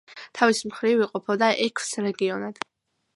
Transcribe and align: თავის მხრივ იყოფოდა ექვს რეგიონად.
თავის 0.37 0.61
მხრივ 0.69 1.03
იყოფოდა 1.07 1.49
ექვს 1.67 1.93
რეგიონად. 2.09 2.59